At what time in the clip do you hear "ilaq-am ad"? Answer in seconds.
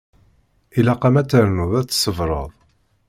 0.77-1.27